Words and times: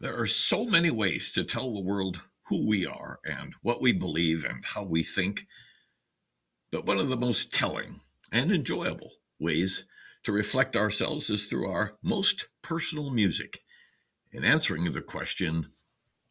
There 0.00 0.18
are 0.20 0.26
so 0.26 0.64
many 0.64 0.90
ways 0.90 1.32
to 1.32 1.44
tell 1.44 1.74
the 1.74 1.80
world 1.80 2.22
who 2.46 2.66
we 2.66 2.86
are 2.86 3.18
and 3.24 3.54
what 3.62 3.82
we 3.82 3.92
believe 3.92 4.44
and 4.44 4.64
how 4.64 4.84
we 4.84 5.02
think. 5.02 5.46
But 6.70 6.86
one 6.86 6.98
of 6.98 7.08
the 7.08 7.16
most 7.16 7.52
telling 7.52 8.00
and 8.30 8.52
enjoyable 8.52 9.12
ways 9.40 9.86
to 10.22 10.32
reflect 10.32 10.76
ourselves 10.76 11.30
is 11.30 11.46
through 11.46 11.68
our 11.70 11.98
most 12.02 12.48
personal 12.62 13.10
music. 13.10 13.60
In 14.30 14.44
answering 14.44 14.90
the 14.92 15.02
question, 15.02 15.66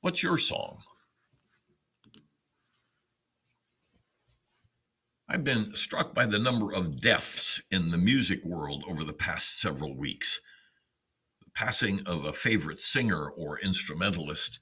What's 0.00 0.22
your 0.24 0.38
song? 0.38 0.82
I've 5.28 5.44
been 5.44 5.76
struck 5.76 6.12
by 6.12 6.26
the 6.26 6.40
number 6.40 6.72
of 6.72 7.00
deaths 7.00 7.62
in 7.70 7.90
the 7.90 7.98
music 7.98 8.44
world 8.44 8.84
over 8.88 9.04
the 9.04 9.12
past 9.12 9.60
several 9.60 9.96
weeks. 9.96 10.40
Passing 11.54 12.00
of 12.06 12.24
a 12.24 12.32
favorite 12.32 12.80
singer 12.80 13.28
or 13.28 13.58
instrumentalist 13.58 14.58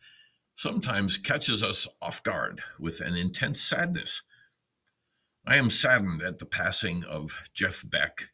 sometimes 0.57 1.17
catches 1.17 1.63
us 1.63 1.87
off 2.03 2.23
guard 2.23 2.63
with 2.79 3.01
an 3.01 3.15
intense 3.15 3.63
sadness. 3.63 4.23
I 5.47 5.57
am 5.57 5.71
saddened 5.71 6.23
at 6.23 6.39
the 6.39 6.47
passing 6.47 7.05
of 7.05 7.33
Jeff 7.55 7.83
Beck, 7.89 8.31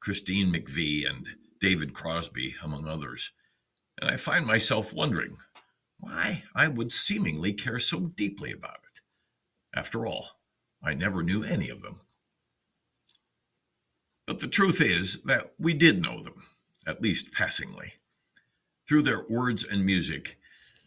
Christine 0.00 0.52
McVie, 0.52 1.08
and 1.08 1.28
David 1.60 1.94
Crosby, 1.94 2.56
among 2.62 2.86
others, 2.86 3.32
and 4.00 4.10
I 4.10 4.16
find 4.16 4.46
myself 4.46 4.92
wondering 4.92 5.36
why 5.98 6.44
I 6.54 6.68
would 6.68 6.92
seemingly 6.92 7.52
care 7.52 7.78
so 7.78 8.00
deeply 8.00 8.52
about 8.52 8.80
it. 8.92 9.00
After 9.74 10.06
all, 10.06 10.40
I 10.82 10.94
never 10.94 11.22
knew 11.22 11.44
any 11.44 11.68
of 11.68 11.82
them. 11.82 12.00
But 14.26 14.40
the 14.40 14.48
truth 14.48 14.80
is 14.80 15.20
that 15.24 15.52
we 15.58 15.74
did 15.74 16.00
know 16.00 16.22
them, 16.22 16.46
at 16.86 17.02
least 17.02 17.32
passingly. 17.32 17.94
Through 18.90 19.02
their 19.02 19.22
words 19.28 19.62
and 19.62 19.86
music, 19.86 20.36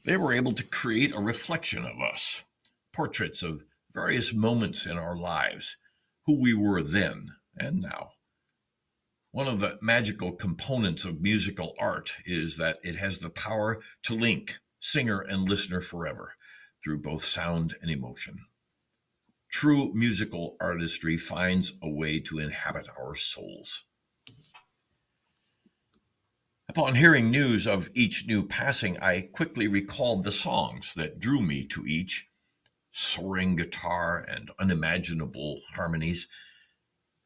they 0.04 0.18
were 0.18 0.34
able 0.34 0.52
to 0.56 0.66
create 0.66 1.16
a 1.16 1.22
reflection 1.22 1.86
of 1.86 2.02
us, 2.02 2.44
portraits 2.94 3.42
of 3.42 3.64
various 3.94 4.34
moments 4.34 4.86
in 4.86 4.98
our 4.98 5.16
lives, 5.16 5.78
who 6.26 6.38
we 6.38 6.54
were 6.54 6.84
then 6.84 7.30
and 7.56 7.80
now. 7.80 8.12
One 9.32 9.48
of 9.48 9.62
the 9.62 9.80
magical 9.82 10.34
components 10.34 11.06
of 11.06 11.22
musical 11.22 11.76
art 11.80 12.18
is 12.26 12.58
that 12.58 12.80
it 12.84 12.98
has 12.98 13.20
the 13.20 13.30
power 13.30 13.80
to 14.02 14.16
link 14.16 14.58
singer 14.82 15.22
and 15.22 15.48
listener 15.48 15.80
forever 15.80 16.36
through 16.84 16.98
both 16.98 17.24
sound 17.24 17.78
and 17.82 17.90
emotion. 17.90 18.48
True 19.50 19.94
musical 19.94 20.58
artistry 20.60 21.16
finds 21.16 21.80
a 21.82 21.90
way 21.90 22.20
to 22.20 22.40
inhabit 22.40 22.90
our 23.00 23.16
souls. 23.16 23.86
Upon 26.76 26.96
hearing 26.96 27.30
news 27.30 27.68
of 27.68 27.88
each 27.94 28.26
new 28.26 28.42
passing, 28.42 28.98
I 29.00 29.30
quickly 29.32 29.68
recalled 29.68 30.24
the 30.24 30.32
songs 30.32 30.96
that 30.96 31.20
drew 31.20 31.40
me 31.40 31.66
to 31.66 31.86
each 31.86 32.26
soaring 32.92 33.56
guitar 33.56 34.26
and 34.28 34.50
unimaginable 34.58 35.62
harmonies. 35.76 36.28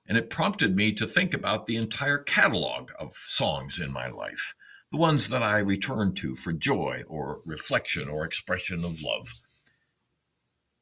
And 0.05 0.17
it 0.17 0.29
prompted 0.29 0.75
me 0.75 0.91
to 0.95 1.07
think 1.07 1.33
about 1.33 1.65
the 1.65 1.77
entire 1.77 2.17
catalog 2.17 2.91
of 2.99 3.15
songs 3.25 3.79
in 3.79 3.89
my 3.93 4.09
life, 4.09 4.53
the 4.91 4.97
ones 4.97 5.29
that 5.29 5.43
I 5.43 5.59
return 5.59 6.13
to 6.15 6.35
for 6.35 6.51
joy 6.51 7.05
or 7.07 7.39
reflection 7.45 8.09
or 8.09 8.25
expression 8.25 8.83
of 8.83 9.01
love. 9.01 9.29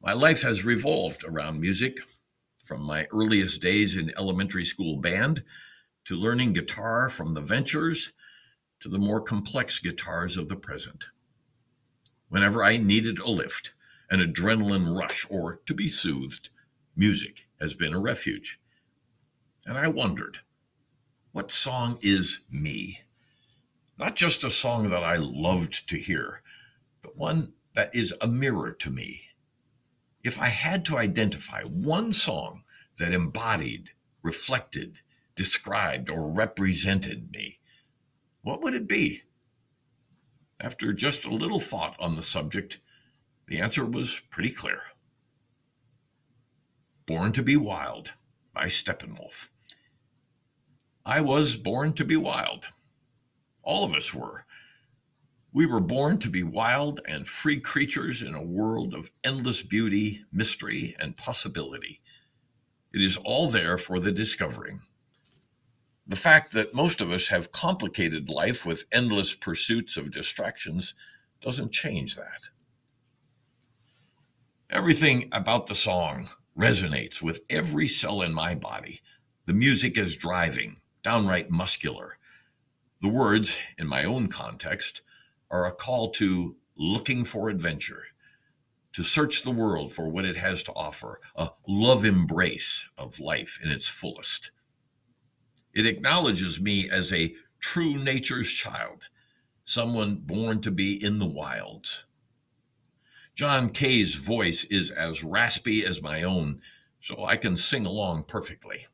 My 0.02 0.14
life 0.14 0.42
has 0.42 0.66
revolved 0.66 1.24
around 1.24 1.62
music, 1.62 2.00
from 2.66 2.82
my 2.82 3.06
earliest 3.12 3.62
days 3.62 3.96
in 3.96 4.12
elementary 4.18 4.66
school 4.66 4.98
band 4.98 5.44
to 6.06 6.16
learning 6.16 6.54
guitar 6.54 7.12
from 7.12 7.36
the 7.36 7.42
Ventures 7.42 8.12
to 8.86 8.90
the 8.92 9.00
more 9.00 9.20
complex 9.20 9.80
guitars 9.80 10.38
of 10.38 10.48
the 10.48 10.56
present. 10.56 11.08
Whenever 12.30 12.64
I 12.64 12.78
needed 12.78 13.18
a 13.18 13.32
lift, 13.32 13.74
an 14.12 14.20
adrenaline 14.20 14.96
rush, 14.96 15.26
or 15.28 15.60
to 15.66 15.74
be 15.74 15.90
soothed, 15.90 16.52
music 16.96 17.48
has 17.60 17.74
been 17.74 17.96
a 17.96 18.00
refuge. 18.00 18.60
And 19.66 19.76
I 19.76 19.88
wondered, 19.88 20.42
what 21.32 21.52
song 21.52 21.98
is 22.04 22.42
me? 22.48 23.00
Not 23.98 24.16
just 24.16 24.44
a 24.44 24.52
song 24.52 24.92
that 24.92 25.04
I 25.04 25.16
loved 25.16 25.90
to 25.90 25.98
hear, 25.98 26.44
but 27.02 27.18
one 27.18 27.54
that 27.74 27.96
is 27.96 28.14
a 28.22 28.28
mirror 28.28 28.72
to 28.72 28.92
me. 28.92 29.30
If 30.24 30.40
I 30.40 30.50
had 30.50 30.86
to 30.86 30.98
identify 31.00 31.64
one 31.64 32.14
song 32.14 32.62
that 33.00 33.16
embodied, 33.16 33.94
reflected, 34.22 35.00
described, 35.34 36.12
or 36.12 36.32
represented 36.32 37.32
me, 37.32 37.58
what 38.46 38.62
would 38.62 38.76
it 38.76 38.88
be? 38.88 39.24
After 40.60 40.94
just 40.94 41.26
a 41.26 41.34
little 41.34 41.60
thought 41.60 41.96
on 42.00 42.16
the 42.16 42.22
subject, 42.22 42.80
the 43.48 43.60
answer 43.60 43.84
was 43.84 44.22
pretty 44.30 44.52
clear. 44.52 44.82
Born 47.08 47.32
to 47.32 47.42
be 47.42 47.58
Wild 47.58 48.12
by 48.54 48.68
Steppenwolf. 48.68 49.50
I 51.04 51.22
was 51.22 51.56
born 51.56 51.94
to 51.94 52.06
be 52.06 52.16
wild. 52.16 52.68
All 53.64 53.84
of 53.84 53.96
us 53.96 54.14
were. 54.14 54.46
We 55.52 55.66
were 55.66 55.82
born 55.82 56.20
to 56.20 56.30
be 56.30 56.44
wild 56.44 57.02
and 57.08 57.28
free 57.28 57.60
creatures 57.60 58.22
in 58.22 58.36
a 58.36 58.46
world 58.46 58.94
of 58.94 59.12
endless 59.24 59.64
beauty, 59.64 60.24
mystery, 60.32 60.96
and 61.00 61.18
possibility. 61.18 62.00
It 62.94 63.02
is 63.02 63.18
all 63.18 63.50
there 63.50 63.80
for 63.80 64.00
the 64.00 64.12
discovering. 64.12 64.82
The 66.08 66.16
fact 66.16 66.54
that 66.54 66.74
most 66.74 67.02
of 67.02 67.12
us 67.12 67.30
have 67.30 67.52
complicated 67.52 68.30
life 68.30 68.66
with 68.66 68.86
endless 68.92 69.34
pursuits 69.34 69.98
of 69.98 70.12
distractions 70.12 70.94
doesn't 71.42 71.72
change 71.72 72.16
that. 72.16 72.50
Everything 74.70 75.30
about 75.32 75.66
the 75.68 75.76
song 75.76 76.30
resonates 76.58 77.22
with 77.22 77.42
every 77.50 77.88
cell 77.88 78.22
in 78.22 78.34
my 78.34 78.54
body. 78.54 79.02
The 79.48 79.54
music 79.54 79.98
is 79.98 80.16
driving, 80.16 80.78
downright 81.04 81.50
muscular. 81.50 82.18
The 83.02 83.10
words, 83.10 83.58
in 83.78 83.88
my 83.88 84.06
own 84.06 84.28
context, 84.28 85.02
are 85.50 85.66
a 85.66 85.72
call 85.72 86.12
to 86.12 86.56
looking 86.78 87.26
for 87.26 87.50
adventure, 87.50 88.04
to 88.94 89.04
search 89.04 89.42
the 89.42 89.52
world 89.52 89.94
for 89.94 90.10
what 90.10 90.26
it 90.26 90.38
has 90.38 90.62
to 90.64 90.74
offer, 90.74 91.20
a 91.36 91.50
love 91.68 92.06
embrace 92.06 92.90
of 92.98 93.20
life 93.20 93.60
in 93.64 93.72
its 93.72 93.88
fullest. 93.88 94.52
It 95.76 95.86
acknowledges 95.86 96.60
me 96.62 96.90
as 96.90 97.12
a 97.12 97.36
true 97.60 97.98
nature's 97.98 98.50
child, 98.50 99.10
someone 99.66 100.16
born 100.16 100.62
to 100.62 100.72
be 100.72 101.04
in 101.04 101.20
the 101.20 101.26
wilds. 101.26 102.06
John 103.36 103.72
Kay's 103.72 104.16
voice 104.16 104.64
is 104.64 104.90
as 104.90 105.22
raspy 105.22 105.86
as 105.86 106.02
my 106.02 106.24
own, 106.24 106.62
so 107.02 107.26
I 107.26 107.36
can 107.36 107.58
sing 107.58 107.86
along 107.86 108.24
perfectly. 108.24 108.88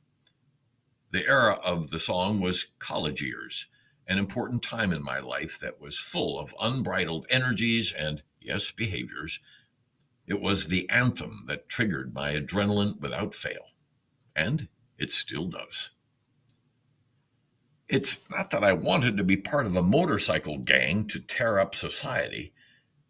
The 1.12 1.28
era 1.28 1.59
of 1.64 1.92
the 1.92 2.00
song 2.00 2.40
was 2.40 2.68
college 2.80 3.22
years, 3.22 3.68
an 4.08 4.18
important 4.18 4.63
time 4.63 4.92
in 4.92 5.03
my 5.03 5.19
life 5.19 5.59
that 5.59 5.80
was 5.80 6.00
full 6.00 6.40
of 6.40 6.56
unbridled 6.59 7.28
energies 7.30 7.94
and, 7.94 8.24
yes, 8.40 8.72
behaviors. 8.72 9.40
It 10.25 10.42
was 10.42 10.68
the 10.68 10.90
anthem 10.90 11.44
that 11.48 11.69
triggered 11.69 12.16
my 12.16 12.34
adrenaline 12.34 13.00
without 13.00 13.36
fail, 13.36 13.68
and 14.36 14.68
it 14.98 15.12
still 15.12 15.46
does. 15.46 15.92
It's 17.91 18.22
not 18.29 18.52
that 18.52 18.63
I 18.63 18.72
wanted 18.72 19.18
to 19.18 19.24
be 19.25 19.35
part 19.35 19.66
of 19.68 19.75
a 19.75 19.84
motorcycle 19.84 20.59
gang 20.59 21.07
to 21.07 21.19
tear 21.19 21.59
up 21.59 21.75
society. 21.75 22.53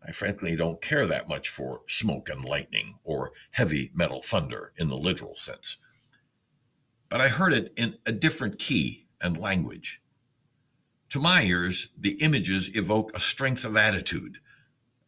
I 0.03 0.11
frankly 0.11 0.55
don't 0.55 0.81
care 0.81 1.05
that 1.05 1.29
much 1.29 1.49
for 1.49 1.83
smoke 1.87 2.29
and 2.29 2.43
lightning 2.43 2.97
or 3.03 3.31
heavy 3.51 3.91
metal 3.93 4.23
thunder 4.23 4.73
in 4.77 4.89
the 4.89 4.97
literal 4.97 5.35
sense. 5.35 5.77
But 7.09 7.21
I 7.21 7.27
heard 7.27 7.53
it 7.53 7.71
in 7.77 7.99
a 8.07 8.11
different 8.11 8.57
key 8.57 9.05
and 9.21 9.37
language. 9.37 10.01
To 11.11 11.19
my 11.19 11.43
ears, 11.43 11.89
the 11.95 12.13
images 12.13 12.75
evoke 12.75 13.15
a 13.15 13.19
strength 13.19 13.63
of 13.63 13.77
attitude, 13.77 14.39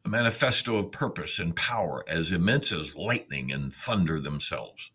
a 0.06 0.10
manifesto 0.10 0.76
of 0.76 0.92
purpose 0.92 1.40
and 1.40 1.56
power 1.56 2.04
as 2.08 2.32
immense 2.32 2.72
as 2.72 2.96
lightning 2.96 3.52
and 3.52 3.74
thunder 3.74 4.20
themselves. 4.20 4.92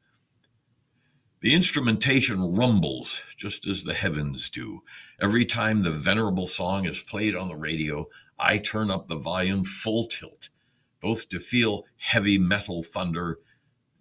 The 1.41 1.55
instrumentation 1.55 2.57
rumbles 2.57 3.21
just 3.37 3.65
as 3.67 3.85
the 3.85 3.95
heavens 3.95 4.51
do. 4.51 4.83
Every 5.21 5.45
time 5.45 5.83
the 5.83 5.93
venerable 5.93 6.47
song 6.47 6.85
is 6.85 7.01
played 7.01 7.37
on 7.37 7.47
the 7.47 7.57
radio, 7.57 8.09
I 8.37 8.59
turn 8.59 8.91
up 8.91 9.07
the 9.07 9.17
volume 9.17 9.63
full 9.63 10.09
tilt, 10.09 10.49
both 11.01 11.29
to 11.29 11.39
feel 11.39 11.85
heavy 11.97 12.39
metal 12.39 12.83
thunder 12.83 13.39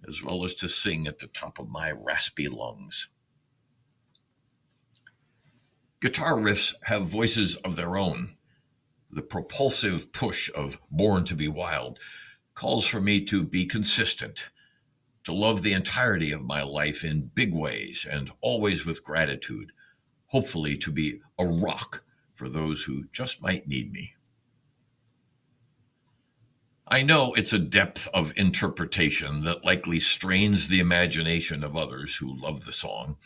as 0.07 0.23
well 0.23 0.45
as 0.45 0.55
to 0.55 0.67
sing 0.69 1.05
at 1.05 1.19
the 1.19 1.27
top 1.27 1.59
of 1.59 1.69
my 1.69 1.91
raspy 1.91 2.47
lungs. 2.47 3.07
Guitar 5.99 6.33
riffs 6.35 6.73
have 6.83 7.05
voices 7.05 7.55
of 7.57 7.75
their 7.75 7.97
own. 7.97 8.35
The 9.11 9.21
propulsive 9.21 10.11
push 10.11 10.49
of 10.55 10.79
Born 10.89 11.23
to 11.25 11.35
be 11.35 11.47
Wild 11.47 11.99
calls 12.55 12.87
for 12.87 12.99
me 12.99 13.23
to 13.25 13.43
be 13.43 13.65
consistent 13.65 14.49
to 15.27 15.33
love 15.33 15.61
the 15.61 15.73
entirety 15.73 16.31
of 16.31 16.45
my 16.45 16.63
life 16.63 17.03
in 17.03 17.29
big 17.35 17.53
ways 17.53 18.07
and 18.09 18.31
always 18.39 18.85
with 18.85 19.03
gratitude, 19.03 19.73
hopefully 20.27 20.77
to 20.77 20.89
be 20.89 21.19
a 21.37 21.45
rock 21.45 22.01
for 22.33 22.47
those 22.47 22.83
who 22.83 23.03
just 23.11 23.41
might 23.41 23.67
need 23.67 23.91
me. 23.91 24.13
I 26.87 27.01
know 27.01 27.33
it's 27.33 27.51
a 27.51 27.59
depth 27.59 28.07
of 28.13 28.31
interpretation 28.37 29.43
that 29.43 29.65
likely 29.65 29.99
strains 29.99 30.69
the 30.69 30.79
imagination 30.79 31.61
of 31.61 31.75
others 31.75 32.15
who 32.15 32.39
love 32.39 32.63
the 32.63 32.71
song, 32.71 33.17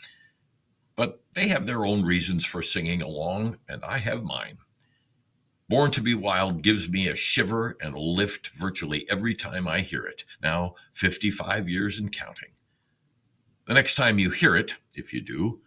but 0.96 1.22
they 1.34 1.46
have 1.46 1.66
their 1.66 1.86
own 1.86 2.02
reasons 2.02 2.44
for 2.44 2.64
singing 2.64 3.00
along, 3.00 3.58
and 3.68 3.84
I 3.84 3.98
have 3.98 4.24
mine. 4.24 4.58
Born 5.72 5.90
to 5.92 6.02
be 6.02 6.14
Wild 6.14 6.60
gives 6.60 6.90
me 6.90 7.08
a 7.08 7.16
shiver 7.16 7.78
and 7.80 7.94
a 7.94 7.98
lift 7.98 8.48
virtually 8.48 9.08
every 9.08 9.34
time 9.34 9.66
I 9.66 9.80
hear 9.80 10.02
it, 10.02 10.26
now 10.42 10.74
55 10.92 11.66
years 11.66 11.98
and 11.98 12.12
counting. 12.12 12.50
The 13.66 13.72
next 13.72 13.94
time 13.94 14.18
you 14.18 14.28
hear 14.28 14.54
it, 14.54 14.74
if 14.94 15.14
you 15.14 15.22
do, 15.22 15.62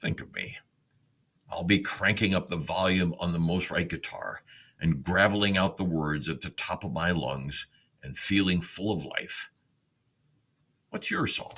think 0.00 0.20
of 0.20 0.34
me. 0.34 0.56
I'll 1.48 1.62
be 1.62 1.78
cranking 1.78 2.34
up 2.34 2.48
the 2.48 2.56
volume 2.56 3.14
on 3.20 3.32
the 3.32 3.38
most 3.38 3.70
right 3.70 3.88
guitar 3.88 4.40
and 4.80 5.00
graveling 5.00 5.56
out 5.56 5.76
the 5.76 5.84
words 5.84 6.28
at 6.28 6.40
the 6.40 6.50
top 6.50 6.82
of 6.82 6.90
my 6.90 7.12
lungs 7.12 7.68
and 8.02 8.18
feeling 8.18 8.60
full 8.60 8.90
of 8.90 9.04
life. 9.04 9.48
What's 10.90 11.08
your 11.08 11.28
song? 11.28 11.54